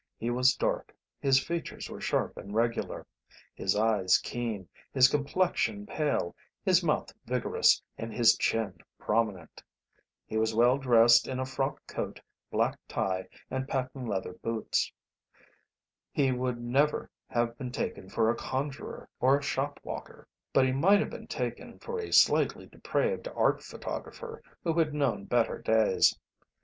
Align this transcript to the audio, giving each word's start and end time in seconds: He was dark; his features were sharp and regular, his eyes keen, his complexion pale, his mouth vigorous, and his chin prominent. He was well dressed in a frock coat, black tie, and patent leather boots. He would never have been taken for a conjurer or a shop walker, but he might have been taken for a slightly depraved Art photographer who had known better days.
He 0.17 0.31
was 0.31 0.55
dark; 0.55 0.95
his 1.19 1.39
features 1.39 1.87
were 1.87 2.01
sharp 2.01 2.35
and 2.35 2.55
regular, 2.55 3.05
his 3.53 3.75
eyes 3.75 4.17
keen, 4.17 4.67
his 4.91 5.07
complexion 5.07 5.85
pale, 5.85 6.35
his 6.65 6.83
mouth 6.83 7.13
vigorous, 7.25 7.79
and 7.99 8.11
his 8.11 8.35
chin 8.35 8.79
prominent. 8.97 9.61
He 10.25 10.37
was 10.39 10.55
well 10.55 10.79
dressed 10.79 11.27
in 11.27 11.37
a 11.39 11.45
frock 11.45 11.85
coat, 11.85 12.19
black 12.49 12.79
tie, 12.87 13.27
and 13.51 13.67
patent 13.67 14.07
leather 14.09 14.33
boots. 14.33 14.91
He 16.11 16.31
would 16.31 16.59
never 16.59 17.11
have 17.27 17.55
been 17.59 17.71
taken 17.71 18.09
for 18.09 18.31
a 18.31 18.35
conjurer 18.35 19.07
or 19.19 19.37
a 19.37 19.43
shop 19.43 19.79
walker, 19.83 20.27
but 20.51 20.65
he 20.65 20.71
might 20.71 20.97
have 20.99 21.11
been 21.11 21.27
taken 21.27 21.77
for 21.77 21.99
a 21.99 22.11
slightly 22.11 22.65
depraved 22.65 23.27
Art 23.35 23.61
photographer 23.61 24.41
who 24.63 24.79
had 24.79 24.95
known 24.95 25.25
better 25.25 25.59
days. 25.61 26.17